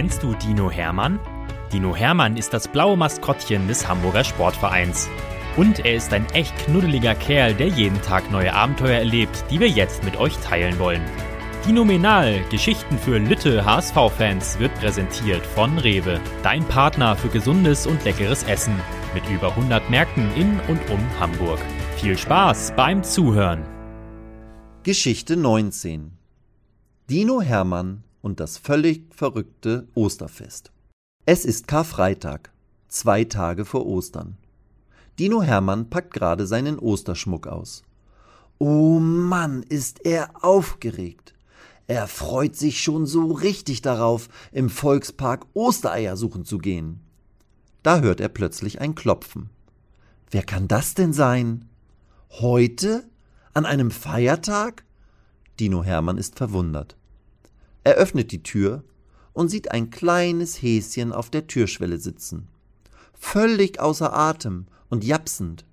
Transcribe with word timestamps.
Kennst 0.00 0.22
du 0.22 0.32
Dino 0.32 0.70
Hermann? 0.70 1.20
Dino 1.74 1.94
Hermann 1.94 2.38
ist 2.38 2.54
das 2.54 2.68
blaue 2.68 2.96
Maskottchen 2.96 3.68
des 3.68 3.86
Hamburger 3.86 4.24
Sportvereins. 4.24 5.10
Und 5.58 5.84
er 5.84 5.94
ist 5.94 6.14
ein 6.14 6.24
echt 6.32 6.56
knuddeliger 6.56 7.14
Kerl, 7.14 7.52
der 7.52 7.66
jeden 7.66 8.00
Tag 8.00 8.30
neue 8.30 8.54
Abenteuer 8.54 9.00
erlebt, 9.00 9.44
die 9.50 9.60
wir 9.60 9.68
jetzt 9.68 10.02
mit 10.02 10.16
euch 10.16 10.34
teilen 10.38 10.78
wollen. 10.78 11.02
Dinominal, 11.66 12.42
Geschichten 12.50 12.96
für 12.96 13.18
Lütte 13.18 13.66
HSV-Fans, 13.66 14.58
wird 14.58 14.74
präsentiert 14.76 15.44
von 15.44 15.76
Rewe, 15.76 16.18
dein 16.42 16.64
Partner 16.64 17.14
für 17.14 17.28
gesundes 17.28 17.86
und 17.86 18.02
leckeres 18.02 18.44
Essen, 18.44 18.80
mit 19.12 19.28
über 19.28 19.48
100 19.48 19.90
Märkten 19.90 20.34
in 20.34 20.58
und 20.68 20.80
um 20.88 21.20
Hamburg. 21.20 21.60
Viel 21.96 22.16
Spaß 22.16 22.72
beim 22.74 23.04
Zuhören. 23.04 23.66
Geschichte 24.82 25.36
19 25.36 26.12
Dino 27.10 27.42
Hermann 27.42 28.02
und 28.22 28.40
das 28.40 28.58
völlig 28.58 29.14
verrückte 29.14 29.88
Osterfest. 29.94 30.72
Es 31.26 31.44
ist 31.44 31.68
Karfreitag, 31.68 32.52
zwei 32.88 33.24
Tage 33.24 33.64
vor 33.64 33.86
Ostern. 33.86 34.36
Dino 35.18 35.42
Hermann 35.42 35.90
packt 35.90 36.14
gerade 36.14 36.46
seinen 36.46 36.78
Osterschmuck 36.78 37.46
aus. 37.46 37.82
Oh 38.58 38.98
Mann, 38.98 39.62
ist 39.62 40.04
er 40.04 40.30
aufgeregt. 40.44 41.34
Er 41.86 42.06
freut 42.06 42.56
sich 42.56 42.82
schon 42.82 43.06
so 43.06 43.32
richtig 43.32 43.82
darauf, 43.82 44.28
im 44.52 44.68
Volkspark 44.70 45.46
Ostereier 45.54 46.16
suchen 46.16 46.44
zu 46.44 46.58
gehen. 46.58 47.00
Da 47.82 48.00
hört 48.00 48.20
er 48.20 48.28
plötzlich 48.28 48.80
ein 48.80 48.94
Klopfen. 48.94 49.50
Wer 50.30 50.42
kann 50.42 50.68
das 50.68 50.94
denn 50.94 51.12
sein? 51.12 51.68
Heute? 52.30 53.08
An 53.54 53.66
einem 53.66 53.90
Feiertag? 53.90 54.84
Dino 55.58 55.82
Hermann 55.82 56.18
ist 56.18 56.36
verwundert. 56.36 56.96
Er 57.84 57.94
öffnet 57.94 58.32
die 58.32 58.42
Tür 58.42 58.84
und 59.32 59.48
sieht 59.48 59.70
ein 59.70 59.90
kleines 59.90 60.60
Häschen 60.60 61.12
auf 61.12 61.30
der 61.30 61.46
Türschwelle 61.46 61.98
sitzen. 61.98 62.48
Völlig 63.14 63.80
außer 63.80 64.12
Atem 64.12 64.66
und 64.88 65.04
japsend. 65.04 65.64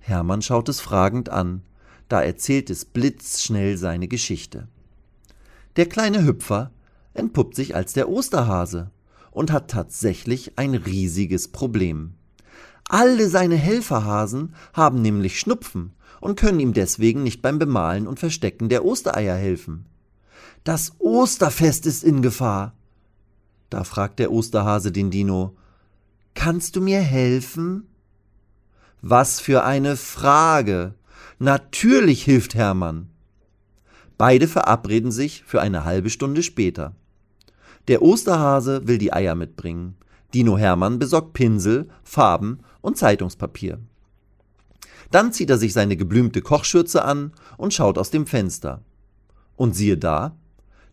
Hermann 0.00 0.42
schaut 0.42 0.68
es 0.68 0.80
fragend 0.80 1.28
an, 1.28 1.62
da 2.08 2.20
erzählt 2.22 2.70
es 2.70 2.84
blitzschnell 2.84 3.76
seine 3.76 4.08
Geschichte. 4.08 4.68
Der 5.76 5.86
kleine 5.86 6.24
Hüpfer 6.24 6.72
entpuppt 7.14 7.54
sich 7.54 7.74
als 7.74 7.92
der 7.92 8.08
Osterhase 8.08 8.90
und 9.30 9.50
hat 9.50 9.70
tatsächlich 9.70 10.58
ein 10.58 10.74
riesiges 10.74 11.48
Problem. 11.48 12.14
Alle 12.88 13.28
seine 13.28 13.56
Helferhasen 13.56 14.54
haben 14.74 15.00
nämlich 15.00 15.38
Schnupfen 15.38 15.92
und 16.20 16.38
können 16.38 16.60
ihm 16.60 16.72
deswegen 16.72 17.22
nicht 17.22 17.42
beim 17.42 17.58
Bemalen 17.58 18.06
und 18.06 18.18
Verstecken 18.18 18.68
der 18.68 18.84
Ostereier 18.84 19.36
helfen. 19.36 19.86
Das 20.64 20.92
Osterfest 21.00 21.86
ist 21.86 22.04
in 22.04 22.22
Gefahr. 22.22 22.74
Da 23.68 23.82
fragt 23.82 24.20
der 24.20 24.30
Osterhase 24.30 24.92
den 24.92 25.10
Dino, 25.10 25.56
Kannst 26.34 26.76
du 26.76 26.80
mir 26.80 27.00
helfen? 27.00 27.88
Was 29.00 29.40
für 29.40 29.64
eine 29.64 29.96
Frage. 29.96 30.94
Natürlich 31.40 32.22
hilft 32.22 32.54
Hermann. 32.54 33.10
Beide 34.16 34.46
verabreden 34.46 35.10
sich 35.10 35.42
für 35.44 35.60
eine 35.60 35.84
halbe 35.84 36.10
Stunde 36.10 36.44
später. 36.44 36.94
Der 37.88 38.02
Osterhase 38.02 38.86
will 38.86 38.98
die 38.98 39.12
Eier 39.12 39.34
mitbringen. 39.34 39.96
Dino 40.32 40.56
Hermann 40.56 41.00
besorgt 41.00 41.32
Pinsel, 41.32 41.88
Farben 42.04 42.60
und 42.80 42.96
Zeitungspapier. 42.96 43.80
Dann 45.10 45.32
zieht 45.32 45.50
er 45.50 45.58
sich 45.58 45.72
seine 45.72 45.96
geblümte 45.96 46.40
Kochschürze 46.40 47.04
an 47.04 47.32
und 47.56 47.74
schaut 47.74 47.98
aus 47.98 48.10
dem 48.10 48.26
Fenster. 48.26 48.82
Und 49.56 49.74
siehe 49.74 49.98
da, 49.98 50.36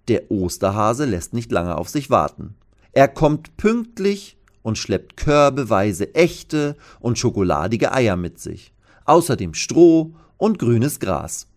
der 0.10 0.32
Osterhase 0.32 1.06
lässt 1.06 1.34
nicht 1.34 1.52
lange 1.52 1.78
auf 1.78 1.90
sich 1.90 2.10
warten. 2.10 2.56
Er 2.92 3.08
kommt 3.08 3.56
pünktlich 3.58 4.38
und 4.64 4.78
schleppt 4.78 5.16
körbeweise 5.16 6.14
echte 6.16 6.76
und 7.00 7.18
schokoladige 7.18 7.94
Eier 7.94 8.16
mit 8.16 8.40
sich, 8.40 8.74
außerdem 9.06 9.54
Stroh 9.54 10.14
und 10.38 10.60
grünes 10.60 11.00
Gras. 11.00 11.48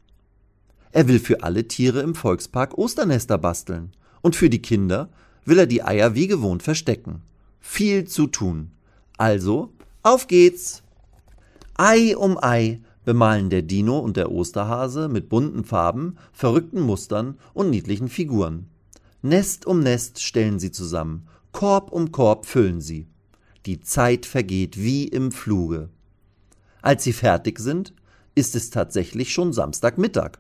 Er 0.93 1.09
will 1.09 1.19
für 1.19 1.43
alle 1.43 1.67
Tiere 1.67 2.01
im 2.01 2.15
Volkspark 2.15 2.77
Osternester 2.77 3.39
basteln 3.39 3.93
und 4.21 4.37
für 4.37 4.51
die 4.51 4.63
Kinder 4.63 5.09
will 5.45 5.59
er 5.59 5.67
die 5.67 5.83
Eier 5.83 6.15
wie 6.15 6.27
gewohnt 6.27 6.63
verstecken. 6.63 7.23
Viel 7.61 8.07
zu 8.07 8.27
tun. 8.27 8.71
Also, 9.17 9.73
auf 10.03 10.29
geht's! 10.29 10.83
Ei 11.75 12.17
um 12.17 12.39
Ei 12.43 12.81
bemalen 13.05 13.51
der 13.51 13.63
Dino 13.63 13.99
und 13.99 14.17
der 14.17 14.31
Osterhase 14.31 15.09
mit 15.09 15.29
bunten 15.29 15.65
Farben, 15.65 16.17
verrückten 16.33 16.81
Mustern 16.81 17.39
und 17.55 17.71
niedlichen 17.71 18.09
Figuren. 18.09 18.69
Nest 19.23 19.67
um 19.67 19.81
Nest 19.81 20.23
stellen 20.23 20.59
sie 20.59 20.73
zusammen, 20.73 21.27
Korb 21.53 21.93
um 21.93 22.13
Korb 22.13 22.47
füllen 22.47 22.81
sie. 22.81 23.07
Die 23.67 23.81
Zeit 23.81 24.27
vergeht 24.27 24.77
wie 24.77 25.07
im 25.07 25.31
Fluge. 25.31 25.89
Als 26.81 27.05
sie 27.05 27.13
fertig 27.13 27.59
sind, 27.61 27.95
ist 28.35 28.57
es 28.57 28.71
tatsächlich 28.71 29.33
schon 29.33 29.53
Samstagmittag. 29.53 30.39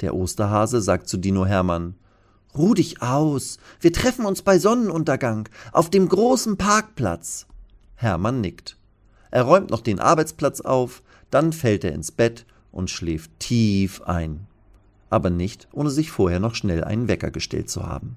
Der 0.00 0.14
Osterhase 0.14 0.80
sagt 0.80 1.08
zu 1.08 1.16
Dino 1.16 1.44
Hermann 1.44 1.94
Ruh 2.56 2.74
dich 2.74 3.00
aus, 3.00 3.58
wir 3.80 3.92
treffen 3.92 4.26
uns 4.26 4.42
bei 4.42 4.58
Sonnenuntergang 4.58 5.48
auf 5.72 5.88
dem 5.88 6.08
großen 6.08 6.58
Parkplatz. 6.58 7.46
Hermann 7.94 8.42
nickt. 8.42 8.76
Er 9.30 9.44
räumt 9.44 9.70
noch 9.70 9.80
den 9.80 10.00
Arbeitsplatz 10.00 10.60
auf, 10.60 11.02
dann 11.32 11.52
fällt 11.52 11.82
er 11.82 11.92
ins 11.92 12.12
Bett 12.12 12.44
und 12.70 12.90
schläft 12.90 13.30
tief 13.40 14.02
ein. 14.02 14.46
Aber 15.10 15.30
nicht, 15.30 15.66
ohne 15.72 15.90
sich 15.90 16.10
vorher 16.10 16.40
noch 16.40 16.54
schnell 16.54 16.84
einen 16.84 17.08
Wecker 17.08 17.30
gestellt 17.30 17.70
zu 17.70 17.86
haben. 17.86 18.16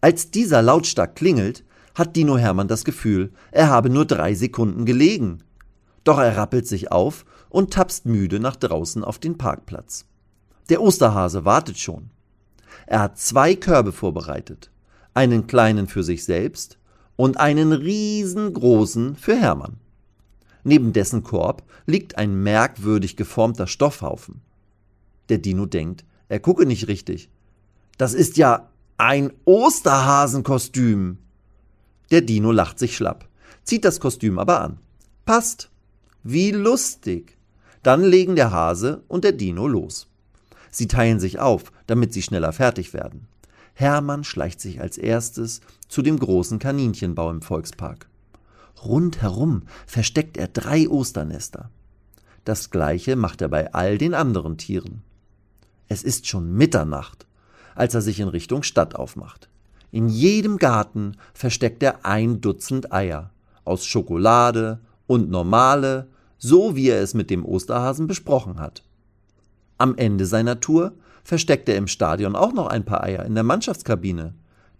Als 0.00 0.30
dieser 0.30 0.62
lautstark 0.62 1.16
klingelt, 1.16 1.64
hat 1.94 2.14
Dino 2.14 2.38
Hermann 2.38 2.68
das 2.68 2.84
Gefühl, 2.84 3.32
er 3.50 3.68
habe 3.68 3.90
nur 3.90 4.04
drei 4.04 4.34
Sekunden 4.34 4.84
gelegen. 4.84 5.42
Doch 6.04 6.18
er 6.18 6.36
rappelt 6.36 6.68
sich 6.68 6.92
auf 6.92 7.24
und 7.48 7.72
tapst 7.72 8.06
müde 8.06 8.38
nach 8.38 8.56
draußen 8.56 9.02
auf 9.02 9.18
den 9.18 9.36
Parkplatz. 9.36 10.04
Der 10.68 10.82
Osterhase 10.82 11.44
wartet 11.44 11.78
schon. 11.78 12.10
Er 12.86 13.00
hat 13.00 13.18
zwei 13.18 13.56
Körbe 13.56 13.92
vorbereitet, 13.92 14.70
einen 15.12 15.48
kleinen 15.48 15.88
für 15.88 16.04
sich 16.04 16.24
selbst 16.24 16.78
und 17.16 17.38
einen 17.40 17.72
riesengroßen 17.72 19.16
für 19.16 19.34
Hermann. 19.34 19.80
Neben 20.66 20.92
dessen 20.92 21.22
Korb 21.22 21.62
liegt 21.86 22.18
ein 22.18 22.42
merkwürdig 22.42 23.14
geformter 23.14 23.68
Stoffhaufen. 23.68 24.40
Der 25.28 25.38
Dino 25.38 25.64
denkt, 25.64 26.04
er 26.28 26.40
gucke 26.40 26.66
nicht 26.66 26.88
richtig. 26.88 27.28
Das 27.98 28.14
ist 28.14 28.36
ja 28.36 28.68
ein 28.96 29.32
Osterhasenkostüm. 29.44 31.18
Der 32.10 32.20
Dino 32.20 32.50
lacht 32.50 32.80
sich 32.80 32.96
schlapp, 32.96 33.28
zieht 33.62 33.84
das 33.84 34.00
Kostüm 34.00 34.40
aber 34.40 34.60
an. 34.60 34.78
Passt. 35.24 35.70
Wie 36.24 36.50
lustig. 36.50 37.36
Dann 37.84 38.02
legen 38.02 38.34
der 38.34 38.50
Hase 38.50 39.04
und 39.06 39.22
der 39.22 39.30
Dino 39.30 39.68
los. 39.68 40.08
Sie 40.72 40.88
teilen 40.88 41.20
sich 41.20 41.38
auf, 41.38 41.70
damit 41.86 42.12
sie 42.12 42.22
schneller 42.22 42.52
fertig 42.52 42.92
werden. 42.92 43.28
Hermann 43.74 44.24
schleicht 44.24 44.60
sich 44.60 44.80
als 44.80 44.98
erstes 44.98 45.60
zu 45.86 46.02
dem 46.02 46.18
großen 46.18 46.58
Kaninchenbau 46.58 47.30
im 47.30 47.40
Volkspark. 47.40 48.08
Rundherum 48.84 49.62
versteckt 49.86 50.36
er 50.36 50.48
drei 50.48 50.88
Osternester. 50.88 51.70
Das 52.44 52.70
gleiche 52.70 53.16
macht 53.16 53.42
er 53.42 53.48
bei 53.48 53.72
all 53.72 53.98
den 53.98 54.14
anderen 54.14 54.56
Tieren. 54.56 55.02
Es 55.88 56.02
ist 56.02 56.26
schon 56.26 56.52
Mitternacht, 56.52 57.26
als 57.74 57.94
er 57.94 58.02
sich 58.02 58.20
in 58.20 58.28
Richtung 58.28 58.62
Stadt 58.62 58.94
aufmacht. 58.94 59.48
In 59.90 60.08
jedem 60.08 60.58
Garten 60.58 61.16
versteckt 61.32 61.82
er 61.82 62.04
ein 62.04 62.40
Dutzend 62.40 62.92
Eier 62.92 63.30
aus 63.64 63.86
Schokolade 63.86 64.80
und 65.06 65.30
normale, 65.30 66.08
so 66.38 66.76
wie 66.76 66.88
er 66.88 67.00
es 67.00 67.14
mit 67.14 67.30
dem 67.30 67.44
Osterhasen 67.44 68.06
besprochen 68.06 68.60
hat. 68.60 68.82
Am 69.78 69.96
Ende 69.96 70.26
seiner 70.26 70.60
Tour 70.60 70.92
versteckt 71.22 71.68
er 71.68 71.76
im 71.76 71.88
Stadion 71.88 72.36
auch 72.36 72.52
noch 72.52 72.68
ein 72.68 72.84
paar 72.84 73.02
Eier 73.02 73.24
in 73.24 73.34
der 73.34 73.44
Mannschaftskabine. 73.44 74.34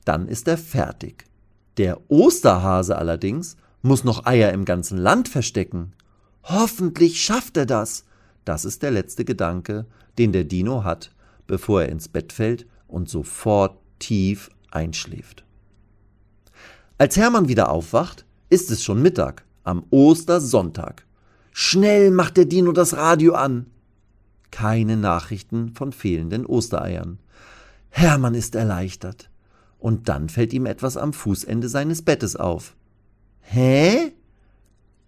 Dann 0.04 0.28
ist 0.28 0.46
er 0.48 0.58
fertig. 0.58 1.24
Der 1.76 2.00
Osterhase 2.08 2.96
allerdings 2.96 3.56
muss 3.82 4.04
noch 4.04 4.26
Eier 4.26 4.52
im 4.52 4.64
ganzen 4.64 4.98
Land 4.98 5.28
verstecken. 5.28 5.92
Hoffentlich 6.44 7.22
schafft 7.22 7.56
er 7.56 7.66
das. 7.66 8.04
Das 8.44 8.64
ist 8.64 8.82
der 8.82 8.90
letzte 8.90 9.24
Gedanke, 9.24 9.86
den 10.18 10.32
der 10.32 10.44
Dino 10.44 10.84
hat, 10.84 11.12
bevor 11.46 11.82
er 11.82 11.88
ins 11.88 12.08
Bett 12.08 12.32
fällt 12.32 12.66
und 12.88 13.08
sofort 13.08 13.78
tief 13.98 14.50
einschläft. 14.70 15.44
Als 16.98 17.16
Hermann 17.16 17.48
wieder 17.48 17.70
aufwacht, 17.70 18.24
ist 18.48 18.70
es 18.70 18.82
schon 18.82 19.02
Mittag, 19.02 19.44
am 19.64 19.84
Ostersonntag. 19.90 21.04
Schnell 21.52 22.10
macht 22.10 22.36
der 22.36 22.44
Dino 22.44 22.72
das 22.72 22.94
Radio 22.94 23.34
an. 23.34 23.66
Keine 24.50 24.96
Nachrichten 24.96 25.74
von 25.74 25.92
fehlenden 25.92 26.46
Ostereiern. 26.46 27.18
Hermann 27.90 28.34
ist 28.34 28.54
erleichtert. 28.54 29.30
Und 29.78 30.08
dann 30.08 30.28
fällt 30.28 30.52
ihm 30.52 30.66
etwas 30.66 30.96
am 30.96 31.12
Fußende 31.12 31.68
seines 31.68 32.02
Bettes 32.02 32.36
auf. 32.36 32.76
Hä? 33.48 34.12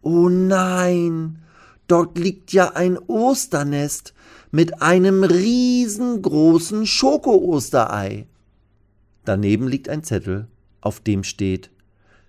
Oh 0.03 0.29
nein, 0.29 1.39
dort 1.87 2.17
liegt 2.19 2.53
ja 2.53 2.75
ein 2.75 2.99
Osternest 2.99 4.15
mit 4.51 4.81
einem 4.81 5.25
riesengroßen 5.25 6.87
Schoko-Osterei. 6.87 8.27
Daneben 9.25 9.69
liegt 9.69 9.89
ein 9.89 10.05
Zettel, 10.05 10.47
auf 10.81 11.01
dem 11.01 11.25
steht 11.25 11.71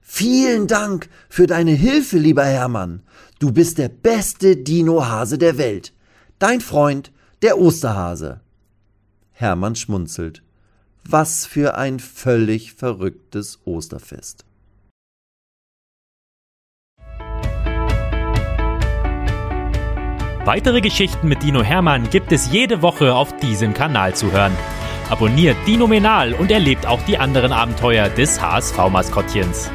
Vielen 0.02 0.66
Dank 0.66 1.08
für 1.30 1.46
deine 1.46 1.72
Hilfe, 1.72 2.18
lieber 2.18 2.44
Hermann. 2.44 3.04
Du 3.38 3.52
bist 3.52 3.78
der 3.78 3.90
beste 3.90 4.58
Dinohase 4.58 5.38
der 5.38 5.60
Welt. 5.60 5.94
Dein 6.40 6.62
Freund, 6.62 7.12
der 7.44 7.60
Osterhase. 7.60 8.42
Hermann 9.32 9.76
schmunzelt. 9.76 10.42
Was 11.06 11.46
für 11.46 11.78
ein 11.78 12.00
völlig 12.00 12.74
verrücktes 12.74 13.60
Osterfest. 13.66 14.46
Weitere 20.50 20.82
Geschichten 20.82 21.28
mit 21.28 21.44
Dino 21.44 21.62
Hermann 21.62 22.10
gibt 22.10 22.32
es 22.32 22.52
jede 22.52 22.82
Woche 22.82 23.14
auf 23.14 23.38
diesem 23.38 23.76
Kanal 23.76 24.16
zu 24.16 24.32
hören. 24.32 24.52
Abonniert 25.08 25.56
Dino 25.68 25.86
Menal 25.86 26.34
und 26.34 26.50
erlebt 26.50 26.88
auch 26.88 27.04
die 27.04 27.20
anderen 27.20 27.52
Abenteuer 27.52 28.10
des 28.10 28.42
HSV-Maskottchens. 28.42 29.70